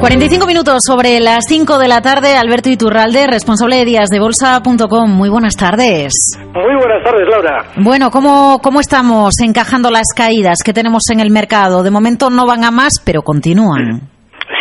[0.00, 2.32] 45 minutos sobre las 5 de la tarde.
[2.32, 5.10] Alberto Iturralde, responsable de días de bolsa.com.
[5.12, 6.40] Muy buenas tardes.
[6.54, 7.64] Muy buenas tardes, Laura.
[7.76, 11.82] Bueno, ¿cómo, ¿cómo estamos encajando las caídas que tenemos en el mercado?
[11.82, 14.00] De momento no van a más, pero continúan.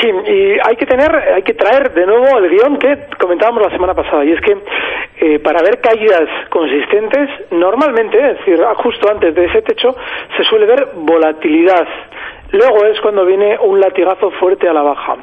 [0.02, 3.72] Sí, y hay que tener, hay que traer de nuevo el guion que comentábamos la
[3.72, 4.52] semana pasada, y es que
[5.24, 9.96] eh, para ver caídas consistentes, normalmente, es decir, justo antes de ese techo,
[10.36, 11.88] se suele ver volatilidad
[12.52, 15.18] Luego es cuando viene un latigazo fuerte a la baja.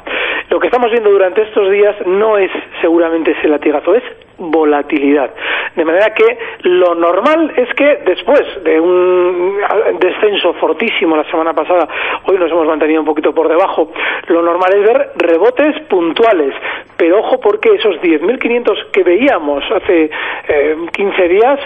[0.49, 4.03] Lo que estamos viendo durante estos días no es seguramente ese latigazo, es
[4.37, 5.31] volatilidad.
[5.75, 9.57] De manera que lo normal es que después de un
[9.99, 11.87] descenso fortísimo la semana pasada,
[12.25, 13.91] hoy nos hemos mantenido un poquito por debajo,
[14.27, 16.53] lo normal es ver rebotes puntuales.
[16.95, 20.09] Pero ojo porque esos 10.500 que veíamos hace
[20.93, 21.59] 15 eh, días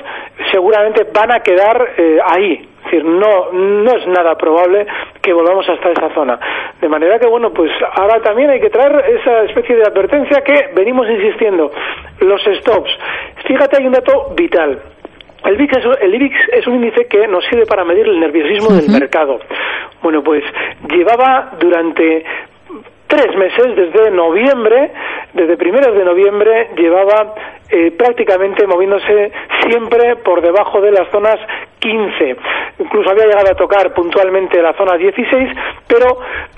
[0.51, 4.87] seguramente van a quedar eh, ahí, es decir, no, no es nada probable
[5.21, 6.39] que volvamos hasta esa zona.
[6.79, 10.69] De manera que, bueno, pues ahora también hay que traer esa especie de advertencia que
[10.73, 11.71] venimos insistiendo.
[12.19, 12.91] Los stops.
[13.45, 14.81] Fíjate, hay un dato vital.
[15.45, 18.75] El VIX, es, el IBIX es un índice que nos sirve para medir el nerviosismo
[18.75, 19.39] del mercado.
[20.01, 20.43] Bueno, pues
[20.87, 22.23] llevaba durante
[23.07, 24.91] tres meses, desde noviembre,
[25.33, 27.33] desde primeros de noviembre, llevaba
[27.69, 29.31] eh, prácticamente moviéndose
[29.67, 31.39] siempre por debajo de las zonas
[31.81, 32.37] 15.
[32.79, 35.49] Incluso había llegado a tocar puntualmente la zona 16,
[35.91, 36.17] pero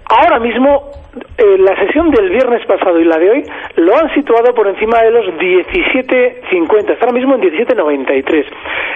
[0.10, 0.92] ahora mismo
[1.38, 3.44] eh, la sesión del viernes pasado y la de hoy
[3.78, 8.46] lo han situado por encima de los 17.50, está ahora mismo en 17.93.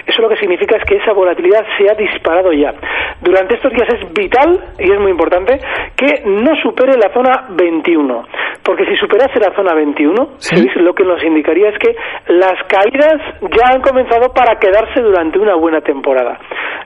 [0.06, 2.72] Eso lo que significa es que esa volatilidad se ha disparado ya.
[3.20, 5.58] Durante estos días es vital, y es muy importante,
[5.96, 8.24] que no supere la zona 21,
[8.62, 10.14] porque si superase la zona 21,
[10.76, 11.94] lo que nos indicaría es que
[12.28, 16.38] las caídas ya han comenzado para quedarse durante una buena temporada.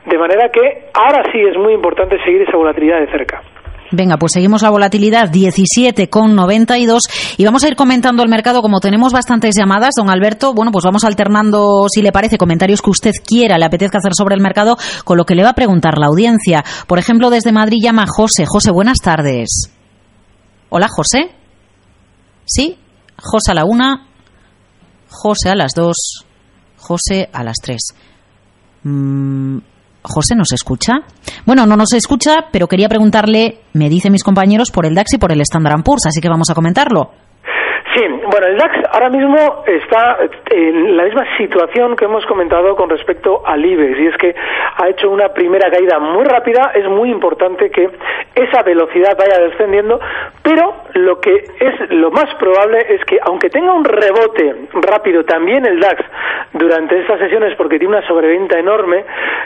[0.06, 3.42] De manera que ahora sí es muy importante seguir esa volatilidad de cerca.
[3.94, 9.12] Venga, pues seguimos la volatilidad 17,92 y vamos a ir comentando el mercado como tenemos
[9.12, 10.54] bastantes llamadas, don Alberto.
[10.54, 14.34] Bueno, pues vamos alternando, si le parece, comentarios que usted quiera, le apetezca hacer sobre
[14.34, 16.64] el mercado con lo que le va a preguntar la audiencia.
[16.86, 18.46] Por ejemplo, desde Madrid llama José.
[18.46, 19.70] José, buenas tardes.
[20.70, 21.30] Hola, José.
[22.46, 22.78] ¿Sí?
[23.18, 24.06] José a la una,
[25.10, 26.24] José a las dos,
[26.78, 27.94] José a las tres.
[28.84, 29.58] Mm,
[30.02, 30.94] José, ¿nos escucha?
[31.46, 35.18] Bueno, no nos escucha, pero quería preguntarle, me dicen mis compañeros, por el DAX y
[35.18, 37.10] por el Standard Poor's, así que vamos a comentarlo.
[37.94, 40.16] Sí, bueno, el DAX ahora mismo está
[40.50, 44.34] en la misma situación que hemos comentado con respecto al IBEX, y es que
[44.76, 46.72] ha hecho una primera caída muy rápida.
[46.74, 47.90] Es muy importante que
[48.34, 50.00] esa velocidad vaya descendiendo,
[50.42, 55.66] pero lo que es lo más probable es que, aunque tenga un rebote rápido también
[55.66, 56.02] el DAX
[56.54, 59.04] durante estas sesiones, porque tiene una sobreventa enorme,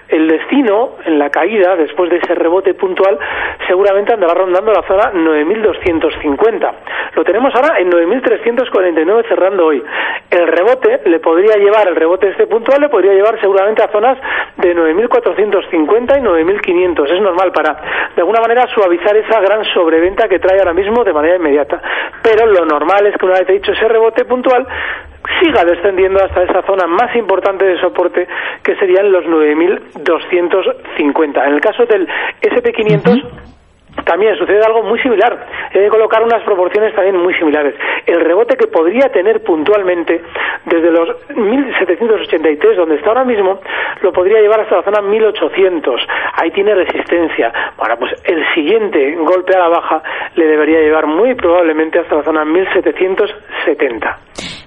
[0.09, 3.19] el destino en la caída, después de ese rebote puntual,
[3.67, 6.73] seguramente andará rondando la zona 9.250.
[7.17, 9.83] Lo tenemos ahora en 9.300 349 cerrando hoy.
[10.31, 14.19] El rebote le podría llevar, el rebote este puntual le podría llevar seguramente a zonas
[14.57, 17.15] de 9.450 y 9.500.
[17.15, 17.77] Es normal para,
[18.15, 21.81] de alguna manera, suavizar esa gran sobreventa que trae ahora mismo de manera inmediata.
[22.23, 24.67] Pero lo normal es que una vez hecho ese rebote puntual,
[25.41, 28.29] siga descendiendo hasta esa zona más importante de soporte
[28.63, 31.47] que serían los 9.250.
[31.47, 32.07] En el caso del
[32.41, 33.56] SP500,
[34.05, 35.47] también sucede algo muy similar.
[35.75, 37.75] Hay que colocar unas proporciones también muy similares.
[38.07, 40.23] El rebote que podría tener puntualmente
[40.65, 43.61] desde los 1783, donde está ahora mismo,
[44.03, 46.01] lo podría llevar hasta la zona 1800.
[46.41, 47.53] Ahí tiene resistencia.
[47.77, 50.03] Bueno, pues el siguiente golpe a la baja
[50.35, 54.19] le debería llevar muy probablemente hasta la zona 1770.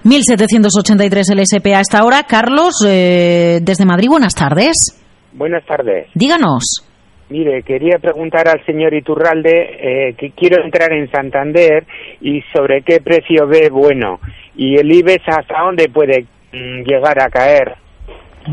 [0.04, 2.24] 1783 el SP hasta ahora.
[2.28, 4.96] Carlos, eh, desde Madrid, buenas tardes.
[5.32, 6.08] Buenas tardes.
[6.14, 6.89] Díganos.
[7.30, 11.86] Mire, quería preguntar al señor Iturralde eh, que quiero entrar en Santander
[12.20, 14.18] y sobre qué precio ve bueno
[14.56, 17.76] y el IBEX hasta dónde puede mm, llegar a caer.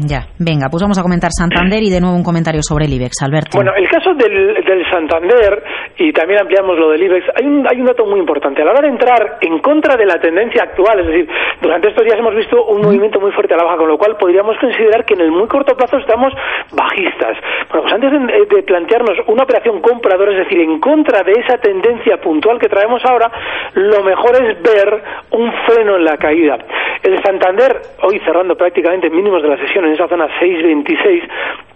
[0.06, 3.24] Ya, venga, pues vamos a comentar Santander y de nuevo un comentario sobre el IBEX,
[3.24, 3.58] Alberto.
[3.58, 5.64] Bueno, el caso del, del Santander,
[5.98, 8.62] y también ampliamos lo del IBEX, hay un, hay un dato muy importante.
[8.62, 11.28] A la hora de entrar en contra de la tendencia actual, es decir,
[11.62, 14.18] durante estos días hemos visto un movimiento muy fuerte a la baja, con lo cual
[14.20, 16.34] podríamos considerar que en el muy corto plazo estamos
[16.72, 17.38] bajistas.
[17.72, 21.58] Bueno, pues antes de, de plantearnos una operación compradora, es decir, en contra de esa
[21.58, 23.32] tendencia puntual que traemos ahora,
[23.74, 25.02] lo mejor es ver
[25.32, 26.58] un freno en la caída.
[27.04, 31.28] El Santander, hoy cerrando prácticamente mínimos de la sesión, en esa zona 6.26,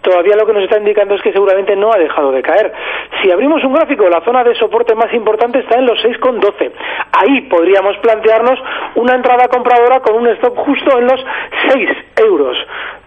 [0.02, 2.72] todavía lo que nos está indicando es que seguramente no ha dejado de caer.
[3.20, 6.72] Si abrimos un gráfico, la zona de soporte más importante está en los 6,12.
[7.12, 8.58] Ahí podríamos plantearnos
[8.96, 11.24] una entrada compradora con un stop justo en los
[11.72, 12.56] 6 euros.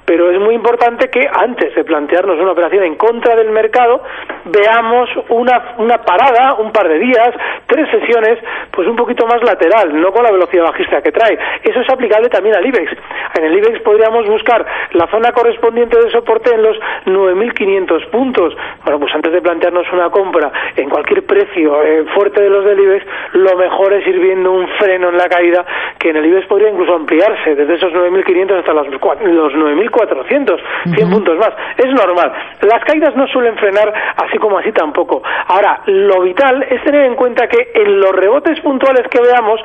[0.06, 4.04] Pero es muy importante que antes de plantearnos una operación en contra del mercado,
[4.46, 7.30] veamos una, una parada, un par de días,
[7.66, 8.40] tres sesiones,
[8.72, 11.38] pues un poquito más lateral, no con la velocidad bajista que trae.
[11.64, 12.92] Eso es aplicable también al IBEX.
[13.38, 18.56] En el IBEX podríamos buscar la zona correspondiente de soporte en los 9.500 puntos.
[18.84, 22.80] Bueno, pues antes de plantearnos una compra en cualquier precio eh, fuerte de los del
[22.80, 25.66] IBEX, lo mejor es ir viendo un freno en la caída
[25.98, 29.54] que en el IBEX podría incluso ampliarse desde esos 9.500 hasta los, los
[29.96, 31.50] 9.400, 100 puntos más.
[31.78, 32.32] Es normal.
[32.62, 35.22] Las caídas no suelen frenar así como así tampoco.
[35.48, 39.60] Ahora, lo vital es tener en cuenta que en los rebotes puntuales que veamos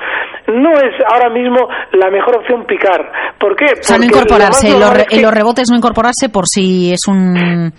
[0.49, 3.11] no es ahora mismo la mejor opción picar.
[3.39, 3.67] ¿Por qué?
[3.67, 7.73] O sea, no incorporarse, en los rebotes no incorporarse por si es un,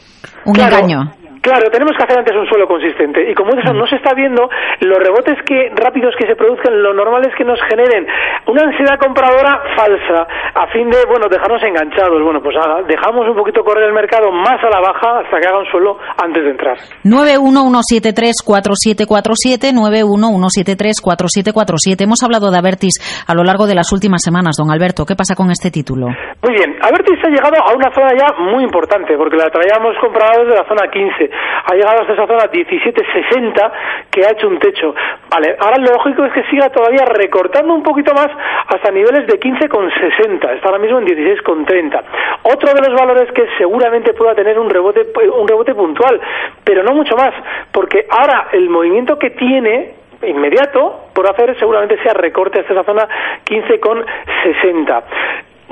[0.45, 1.20] un engaño.
[1.41, 4.47] Claro, tenemos que hacer antes un suelo consistente y como eso no se está viendo,
[4.79, 8.05] los rebotes que rápidos que se produzcan, lo normal es que nos generen
[8.45, 12.21] una ansiedad compradora falsa a fin de, bueno, dejarnos enganchados.
[12.21, 15.47] Bueno, pues nada, dejamos un poquito correr el mercado más a la baja hasta que
[15.47, 16.77] haga un suelo antes de entrar.
[17.09, 22.03] 911734747 911734747.
[22.05, 25.07] Hemos hablado de Avertis a lo largo de las últimas semanas, don Alberto.
[25.07, 26.05] ¿Qué pasa con este título?
[26.05, 30.43] Muy bien, Avertis ha llegado a una zona ya muy importante porque la traíamos comprada
[30.43, 33.71] desde la zona 15 ha llegado hasta esa zona 17.60
[34.09, 34.93] que ha hecho un techo.
[35.29, 38.27] Vale, ahora lo lógico es que siga todavía recortando un poquito más
[38.67, 40.55] hasta niveles de 15,60.
[40.55, 42.03] Está ahora mismo en 16,30.
[42.43, 45.07] Otro de los valores que seguramente pueda tener un rebote,
[45.37, 46.19] un rebote puntual,
[46.63, 47.33] pero no mucho más,
[47.71, 49.93] porque ahora el movimiento que tiene
[50.23, 53.07] inmediato por hacer seguramente sea recorte hasta esa zona
[53.45, 55.03] 15,60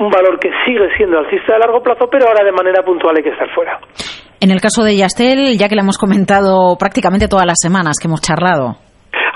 [0.00, 3.22] un valor que sigue siendo alcista de largo plazo, pero ahora de manera puntual hay
[3.22, 3.78] que estar fuera.
[4.40, 8.08] En el caso de Yastel, ya que le hemos comentado prácticamente todas las semanas que
[8.08, 8.76] hemos charlado.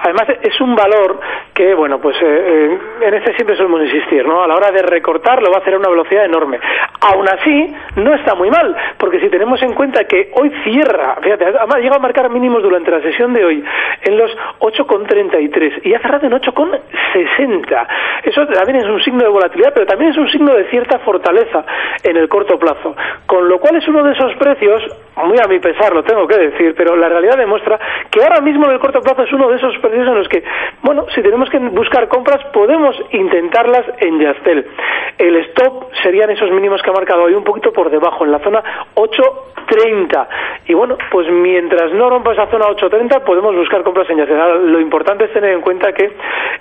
[0.03, 1.21] Además, es un valor
[1.55, 4.43] que, bueno, pues eh, eh, en este siempre solemos insistir, ¿no?
[4.43, 6.59] A la hora de recortar lo va a hacer a una velocidad enorme.
[7.01, 11.45] Aún así, no está muy mal, porque si tenemos en cuenta que hoy cierra, fíjate,
[11.45, 13.65] además llega a marcar mínimos durante la sesión de hoy
[14.03, 14.31] en los
[14.61, 17.87] 8,33 y ha cerrado en 8,60.
[18.25, 21.65] Eso también es un signo de volatilidad, pero también es un signo de cierta fortaleza
[22.03, 22.97] en el corto plazo.
[23.27, 24.83] Con lo cual es uno de esos precios,
[25.17, 27.79] muy a mi pesar lo tengo que decir, pero la realidad demuestra
[28.11, 30.43] que ahora mismo en el corto plazo es uno de esos precios en los que,
[30.83, 34.67] bueno, si tenemos que buscar compras, podemos intentarlas en Yastel.
[35.19, 38.39] El stop serían esos mínimos que ha marcado hoy un poquito por debajo, en la
[38.41, 38.63] zona
[38.95, 40.29] 8.30.
[40.67, 44.73] Y bueno, pues mientras no rompa esa zona 8.30, podemos buscar compras en Yastel.
[44.73, 46.09] lo importante es tener en cuenta que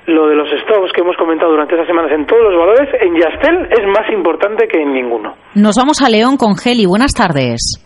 [0.08, 3.16] lo de los stops que hemos comentado durante esas semanas en todos los valores, en
[3.16, 5.34] Yastel es más importante que en ninguno.
[5.56, 6.86] Nos vamos a León con Geli.
[6.86, 7.84] Buenas tardes.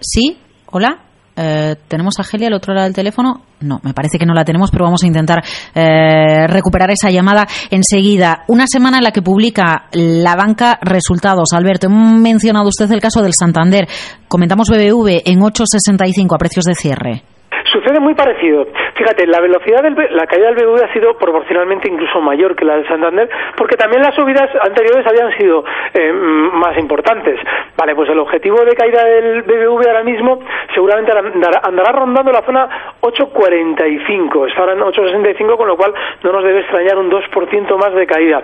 [0.00, 0.38] ¿Sí?
[0.70, 1.11] ¿Hola?
[1.34, 3.42] Eh, ¿Tenemos a Geli al otro lado del teléfono?
[3.60, 5.42] No, me parece que no la tenemos, pero vamos a intentar
[5.74, 8.44] eh, recuperar esa llamada enseguida.
[8.48, 11.52] Una semana en la que publica la banca resultados.
[11.52, 13.88] Alberto, hemos mencionado usted el caso del Santander.
[14.28, 17.22] Comentamos BBV en 8,65 a precios de cierre.
[17.72, 18.66] Sucede muy parecido.
[18.94, 22.76] Fíjate, la velocidad de la caída del BBV ha sido proporcionalmente incluso mayor que la
[22.76, 25.64] del Santander, porque también las subidas anteriores habían sido
[25.94, 27.40] eh, más importantes.
[27.76, 30.40] Vale, pues el objetivo de caída del BBV ahora mismo
[30.74, 32.68] seguramente andará, rondando la zona
[33.00, 34.48] 8.45.
[34.48, 38.06] Está ahora en 8.65, con lo cual no nos debe extrañar un 2% más de
[38.06, 38.42] caída.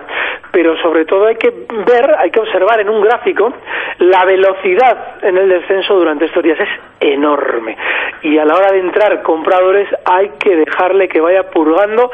[0.51, 1.51] Pero sobre todo hay que
[1.85, 3.53] ver, hay que observar en un gráfico
[3.99, 6.59] la velocidad en el descenso durante estos días.
[6.59, 7.77] Es enorme.
[8.23, 12.11] Y a la hora de entrar compradores hay que dejarle que vaya purgando.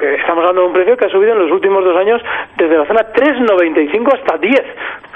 [0.00, 2.22] Estamos hablando de un precio que ha subido en los últimos dos años
[2.56, 4.62] desde la zona 3,95 hasta 10.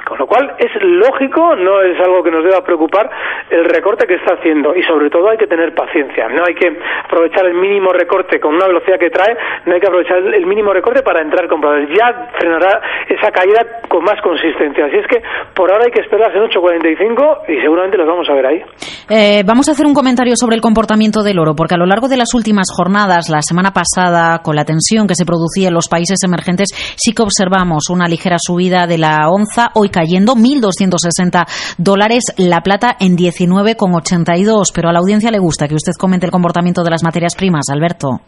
[0.09, 3.11] Con lo cual es lógico, no es algo que nos deba preocupar
[3.51, 6.29] el recorte que está haciendo y sobre todo hay que tener paciencia.
[6.29, 6.73] No hay que
[7.05, 9.37] aprovechar el mínimo recorte con una velocidad que trae,
[9.67, 11.91] no hay que aprovechar el mínimo recorte para entrar compradores.
[11.91, 14.87] Ya frenará esa caída con más consistencia.
[14.87, 15.23] Así es que
[15.55, 18.63] por ahora hay que esperar en 8.45 y seguramente los vamos a ver ahí.
[19.11, 22.09] Eh, vamos a hacer un comentario sobre el comportamiento del oro, porque a lo largo
[22.09, 25.89] de las últimas jornadas, la semana pasada, con la tensión que se producía en los
[25.89, 29.69] países emergentes, sí que observamos una ligera subida de la onza.
[29.75, 34.71] Hoy cayendo 1.260 dólares, la plata en 19,82.
[34.75, 37.67] Pero a la audiencia le gusta que usted comente el comportamiento de las materias primas,
[37.73, 38.21] Alberto.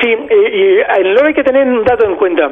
[0.00, 2.48] Sí, y, lo hay que tener un dato en cuenta.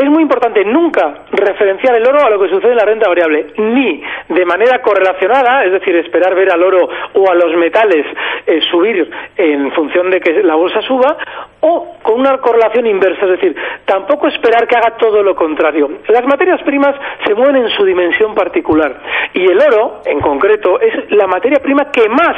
[0.00, 3.48] Es muy importante nunca referenciar el oro a lo que sucede en la renta variable,
[3.58, 8.06] ni de manera correlacionada, es decir, esperar ver al oro o a los metales
[8.46, 11.18] eh, subir en función de que la bolsa suba,
[11.60, 13.54] o con una correlación inversa, es decir,
[13.84, 15.90] tampoco esperar que haga todo lo contrario.
[16.08, 18.96] Las materias primas se mueven en su dimensión particular
[19.34, 22.36] y el oro, en concreto, es la materia prima que más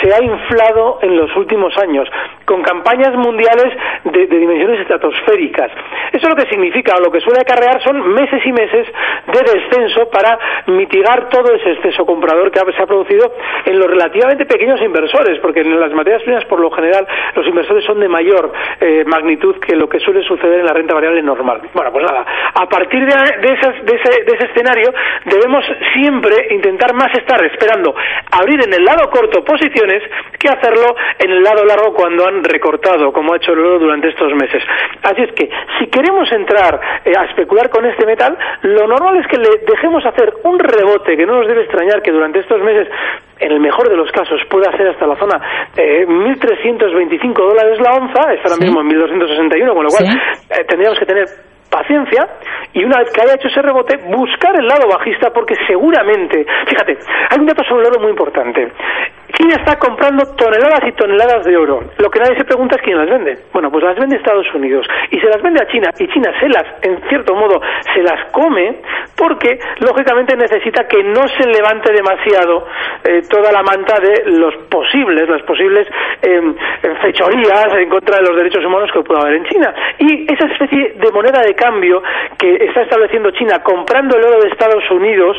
[0.00, 2.08] se ha inflado en los últimos años,
[2.44, 3.72] con campañas mundiales
[4.04, 5.70] de, dimensiones estratosféricas.
[6.12, 8.86] Eso lo que significa, o lo que suele acarrear son meses y meses
[9.26, 13.32] de descenso para mitigar todo ese exceso comprador que se ha producido
[13.66, 17.84] en los relativamente pequeños inversores, porque en las materias primas, por lo general, los inversores
[17.84, 21.60] son de mayor eh, magnitud que lo que suele suceder en la renta variable normal.
[21.74, 24.92] Bueno, pues nada, a partir de, ese, de ese escenario
[25.24, 27.94] debemos siempre intentar más estar esperando
[28.30, 30.02] abrir en el lado corto posiciones
[30.38, 34.08] que hacerlo en el lado largo cuando han recortado, como ha hecho el oro durante
[34.08, 34.62] estos meses.
[35.02, 39.26] Así es que, si queremos entrar eh, a especular con este metal, lo normal es
[39.26, 42.88] que le dejemos hacer un rebote, que no nos debe extrañar que durante estos meses
[43.38, 45.40] en el mejor de los casos pueda ser hasta la zona
[45.76, 50.04] eh, 1.325 dólares la onza, está ahora mismo en 1.261, con lo cual
[50.50, 51.26] eh, tendríamos que tener
[51.72, 52.28] paciencia
[52.74, 56.98] y una vez que haya hecho ese rebote, buscar el lado bajista porque seguramente, fíjate,
[57.30, 58.68] hay un dato sobre el oro muy importante.
[59.32, 61.80] China está comprando toneladas y toneladas de oro.
[61.98, 63.38] Lo que nadie se pregunta es quién las vende.
[63.52, 66.48] Bueno, pues las vende Estados Unidos y se las vende a China y China se
[66.48, 67.60] las, en cierto modo,
[67.94, 68.76] se las come
[69.16, 72.66] porque lógicamente necesita que no se levante demasiado
[73.04, 75.88] eh, toda la manta de los posibles, las posibles
[76.22, 76.54] em,
[77.00, 79.74] fechorías en contra de los derechos humanos que pueda haber en China.
[79.98, 82.02] Y esa especie de moneda de cambio
[82.38, 85.36] que está estableciendo China comprando el oro de Estados Unidos,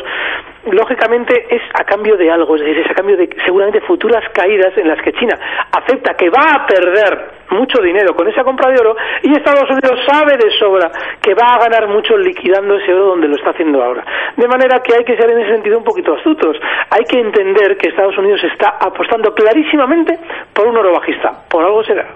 [0.70, 4.76] lógicamente es a cambio de algo, es decir, es a cambio de seguramente futuras caídas
[4.76, 5.38] en las que China
[5.72, 10.00] acepta que va a perder mucho dinero con esa compra de oro y Estados Unidos
[10.06, 10.90] sabe de sobra
[11.20, 14.04] que va a ganar mucho liquidando ese oro donde lo está haciendo ahora.
[14.36, 16.56] De manera que hay que ser en ese sentido un poquito astutos.
[16.90, 20.18] Hay que entender que Estados Unidos está apostando clarísimamente
[20.52, 21.30] por un oro bajista.
[21.48, 22.06] Por algo será.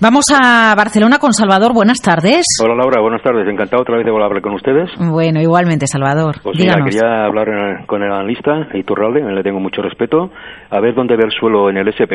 [0.00, 1.74] Vamos a Barcelona con Salvador.
[1.74, 2.46] Buenas tardes.
[2.62, 3.48] Hola Laura, buenas tardes.
[3.48, 4.88] Encantado otra vez de volver a hablar con ustedes.
[4.96, 6.36] Bueno, igualmente Salvador.
[6.40, 10.30] Pues mira, quería hablar con el analista Iturralde, le tengo mucho respeto,
[10.70, 12.14] a ver dónde ve el suelo en el SP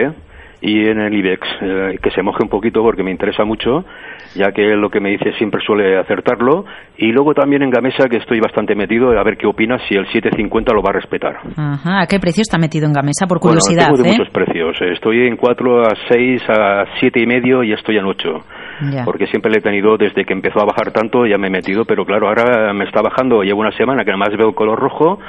[0.61, 3.83] y en el IBEX, eh, que se moje un poquito porque me interesa mucho,
[4.35, 6.65] ya que lo que me dice siempre suele acertarlo.
[6.97, 10.05] Y luego también en Gamesa, que estoy bastante metido, a ver qué opina si el
[10.07, 11.37] 750 lo va a respetar.
[11.57, 12.01] Ajá.
[12.01, 13.89] ¿A qué precio está metido en Gamesa, por curiosidad?
[13.89, 14.17] Bueno, tengo de ¿eh?
[14.19, 14.77] muchos precios.
[14.93, 18.29] Estoy en 4 a 6 a 7 y medio y estoy en 8.
[19.05, 21.85] Porque siempre le he tenido desde que empezó a bajar tanto, ya me he metido,
[21.85, 25.19] pero claro, ahora me está bajando, llevo una semana que además veo color rojo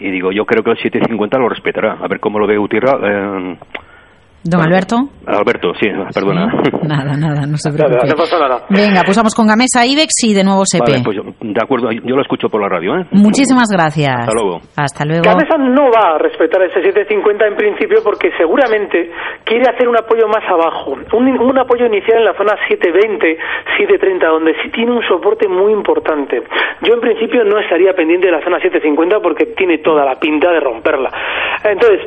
[0.00, 1.98] y digo, yo creo que el 750 lo respetará.
[2.00, 2.92] A ver cómo lo ve Utirra.
[3.02, 3.56] Eh,
[4.48, 4.96] Don Alberto.
[5.26, 6.48] Alberto, sí, perdona.
[6.88, 8.08] Nada, nada, no se preocupe.
[8.08, 8.64] no pasa nada.
[8.70, 11.04] Venga, pues vamos con Gamesa IBEX y de nuevo SEPE.
[11.04, 12.96] Vale, pues yo, de acuerdo, yo lo escucho por la radio.
[12.96, 13.04] ¿eh?
[13.12, 14.24] Muchísimas gracias.
[14.24, 14.60] Hasta luego.
[14.76, 15.24] Hasta luego.
[15.28, 19.12] Gamesa no va a respetar ese 750 en principio porque seguramente
[19.44, 23.36] quiere hacer un apoyo más abajo, un, un apoyo inicial en la zona 720,
[23.76, 26.40] 730, donde sí tiene un soporte muy importante.
[26.80, 30.50] Yo en principio no estaría pendiente de la zona 750 porque tiene toda la pinta
[30.50, 31.12] de romperla.
[31.64, 32.00] Entonces,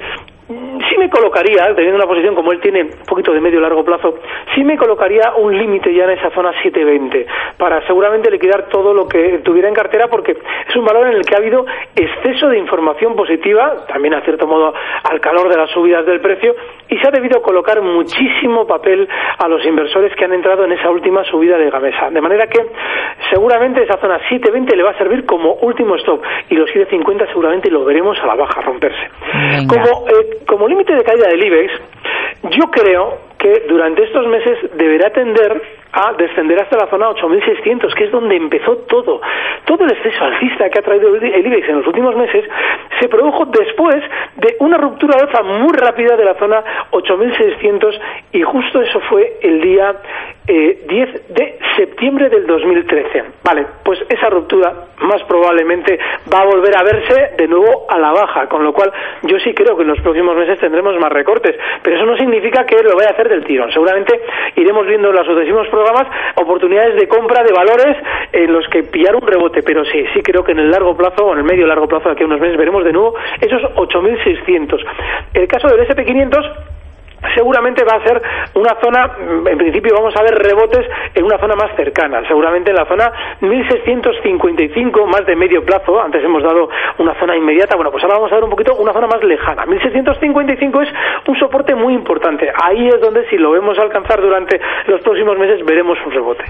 [0.89, 4.15] sí me colocaría, teniendo una posición como él tiene un poquito de medio largo plazo,
[4.55, 7.25] sí me colocaría un límite ya en esa zona 720
[7.57, 11.25] para seguramente liquidar todo lo que tuviera en cartera porque es un valor en el
[11.25, 11.65] que ha habido
[11.95, 16.55] exceso de información positiva, también a cierto modo al calor de las subidas del precio
[16.89, 20.89] y se ha debido colocar muchísimo papel a los inversores que han entrado en esa
[20.89, 22.09] última subida de Gamesa.
[22.09, 22.59] De manera que
[23.29, 27.69] seguramente esa zona 720 le va a servir como último stop y los 750 seguramente
[27.69, 29.09] lo veremos a la baja romperse.
[29.67, 31.73] Como eh, como límite de caída del IBEX,
[32.57, 35.61] yo creo que durante estos meses deberá tender
[35.93, 39.21] a descender hasta la zona 8.600, que es donde empezó todo.
[39.65, 42.45] Todo el exceso alcista que ha traído el IBEX en los últimos meses
[42.99, 44.03] se produjo después
[44.37, 47.99] de una ruptura alza muy rápida de la zona 8.600
[48.31, 49.95] y justo eso fue el día
[50.45, 53.23] 10 eh, de septiembre del 2013.
[53.43, 55.99] Vale, pues esa ruptura más probablemente
[56.33, 58.91] va a volver a verse de nuevo a la baja, con lo cual
[59.23, 62.65] yo sí creo que en los próximos meses tendremos más recortes, pero eso no significa
[62.65, 63.71] que lo vaya a hacer del tirón.
[63.71, 64.21] Seguramente
[64.55, 67.97] iremos viendo en los sucesivos programas oportunidades de compra de valores
[68.31, 71.25] en los que pillar un rebote, pero sí, sí creo que en el largo plazo
[71.25, 74.85] o en el medio largo plazo aquí a unos meses veremos de nuevo esos 8.600.
[75.33, 76.71] El caso del SP500
[77.35, 78.21] seguramente va a ser
[78.55, 79.11] una zona,
[79.49, 83.11] en principio vamos a ver rebotes en una zona más cercana, seguramente en la zona
[83.41, 88.31] 1655, más de medio plazo, antes hemos dado una zona inmediata, bueno, pues ahora vamos
[88.31, 89.65] a ver un poquito una zona más lejana.
[89.65, 90.89] 1655 es
[91.27, 95.65] un soporte muy importante, ahí es donde si lo vemos alcanzar durante los próximos meses
[95.65, 96.43] veremos un rebote.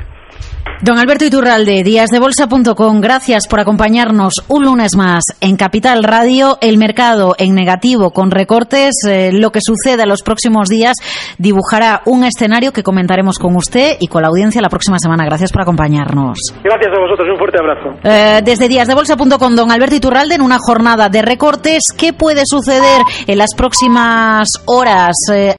[0.84, 6.58] Don Alberto Iturralde, díasdebolsa.com, gracias por acompañarnos un lunes más en Capital Radio.
[6.60, 10.98] El mercado en negativo con recortes, eh, lo que sucede a los próximos días
[11.38, 15.24] dibujará un escenario que comentaremos con usted y con la audiencia la próxima semana.
[15.26, 16.40] Gracias por acompañarnos.
[16.64, 17.90] Gracias a vosotros, un fuerte abrazo.
[18.04, 23.38] Eh, desde díasdebolsa.com, don Alberto Iturralde, en una jornada de recortes, ¿qué puede suceder en
[23.38, 25.16] las próximas horas?
[25.32, 25.50] Eh,